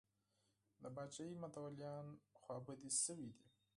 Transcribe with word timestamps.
د 0.81 0.83
پاچاهۍ 0.95 1.33
متولیان 1.43 2.05
خفه 2.41 2.73
شوي 3.03 3.29
دي. 3.35 3.45